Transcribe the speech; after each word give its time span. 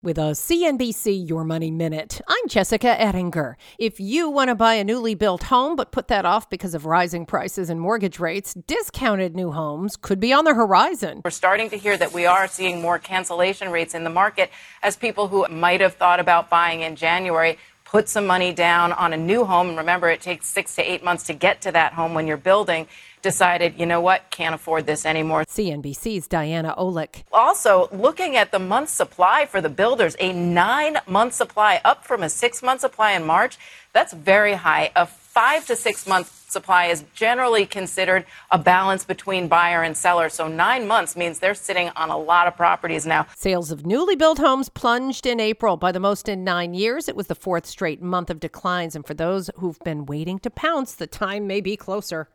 With 0.00 0.16
a 0.16 0.30
CNBC 0.30 1.28
Your 1.28 1.42
Money 1.42 1.72
Minute, 1.72 2.20
I'm 2.28 2.46
Jessica 2.46 3.00
Ettinger. 3.00 3.56
If 3.80 3.98
you 3.98 4.30
want 4.30 4.46
to 4.46 4.54
buy 4.54 4.74
a 4.74 4.84
newly 4.84 5.16
built 5.16 5.42
home 5.42 5.74
but 5.74 5.90
put 5.90 6.06
that 6.06 6.24
off 6.24 6.48
because 6.48 6.72
of 6.72 6.86
rising 6.86 7.26
prices 7.26 7.68
and 7.68 7.80
mortgage 7.80 8.20
rates, 8.20 8.54
discounted 8.54 9.34
new 9.34 9.50
homes 9.50 9.96
could 9.96 10.20
be 10.20 10.32
on 10.32 10.44
the 10.44 10.54
horizon. 10.54 11.22
We're 11.24 11.32
starting 11.32 11.68
to 11.70 11.76
hear 11.76 11.96
that 11.96 12.12
we 12.12 12.26
are 12.26 12.46
seeing 12.46 12.80
more 12.80 13.00
cancellation 13.00 13.72
rates 13.72 13.92
in 13.92 14.04
the 14.04 14.10
market 14.10 14.52
as 14.84 14.96
people 14.96 15.26
who 15.26 15.44
might 15.48 15.80
have 15.80 15.94
thought 15.94 16.20
about 16.20 16.48
buying 16.48 16.82
in 16.82 16.94
January 16.94 17.58
put 17.90 18.08
some 18.08 18.26
money 18.26 18.52
down 18.52 18.92
on 18.92 19.12
a 19.12 19.16
new 19.16 19.44
home. 19.44 19.68
and 19.70 19.78
Remember, 19.78 20.10
it 20.10 20.20
takes 20.20 20.46
six 20.46 20.74
to 20.76 20.82
eight 20.82 21.02
months 21.02 21.24
to 21.24 21.32
get 21.32 21.62
to 21.62 21.72
that 21.72 21.94
home 21.94 22.14
when 22.14 22.26
you're 22.26 22.36
building. 22.36 22.86
Decided, 23.20 23.80
you 23.80 23.86
know 23.86 24.00
what, 24.00 24.30
can't 24.30 24.54
afford 24.54 24.86
this 24.86 25.04
anymore. 25.04 25.44
CNBC's 25.44 26.28
Diana 26.28 26.72
Olick. 26.78 27.24
Also, 27.32 27.88
looking 27.90 28.36
at 28.36 28.52
the 28.52 28.60
month 28.60 28.90
supply 28.90 29.44
for 29.44 29.60
the 29.60 29.68
builders, 29.68 30.14
a 30.20 30.32
nine 30.32 30.98
month 31.06 31.34
supply 31.34 31.80
up 31.84 32.04
from 32.04 32.22
a 32.22 32.28
six 32.28 32.62
month 32.62 32.80
supply 32.82 33.12
in 33.12 33.26
March. 33.26 33.58
That's 33.92 34.12
very 34.12 34.54
high. 34.54 34.92
A 34.94 35.06
five 35.38 35.64
to 35.64 35.76
six 35.76 36.04
month 36.04 36.50
supply 36.50 36.86
is 36.86 37.04
generally 37.14 37.64
considered 37.64 38.24
a 38.50 38.58
balance 38.58 39.04
between 39.04 39.46
buyer 39.46 39.84
and 39.84 39.96
seller. 39.96 40.28
So 40.28 40.48
nine 40.48 40.88
months 40.88 41.14
means 41.14 41.38
they're 41.38 41.54
sitting 41.54 41.90
on 41.94 42.10
a 42.10 42.18
lot 42.18 42.48
of 42.48 42.56
properties 42.56 43.06
now. 43.06 43.24
Sales 43.36 43.70
of 43.70 43.86
newly 43.86 44.16
built 44.16 44.38
homes 44.38 44.68
plunged 44.68 45.26
in 45.26 45.38
April 45.38 45.76
by 45.76 45.92
the 45.92 46.00
most 46.00 46.28
in 46.28 46.42
nine 46.42 46.74
years. 46.74 47.08
It 47.08 47.14
was 47.14 47.28
the 47.28 47.36
fourth 47.36 47.66
straight 47.66 48.02
month 48.02 48.30
of 48.30 48.40
declines. 48.40 48.96
And 48.96 49.06
for 49.06 49.14
those 49.14 49.48
who've 49.58 49.78
been 49.84 50.06
waiting 50.06 50.40
to 50.40 50.50
pounce, 50.50 50.96
the 50.96 51.06
time 51.06 51.46
may 51.46 51.60
be 51.60 51.76
closer. 51.76 52.30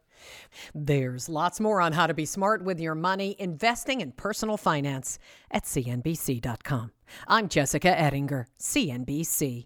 There's 0.73 1.27
lots 1.27 1.59
more 1.59 1.81
on 1.81 1.91
how 1.91 2.08
to 2.08 2.13
be 2.13 2.23
smart 2.23 2.63
with 2.63 2.80
your 2.80 2.95
money, 2.95 3.35
investing, 3.38 4.02
and 4.02 4.16
personal 4.16 4.55
finance 4.55 5.20
at 5.52 5.66
CNBC.com. 5.66 6.94
I'm 7.27 7.49
Jessica 7.49 7.99
Ettinger, 7.99 8.47
CNBC. 8.58 9.66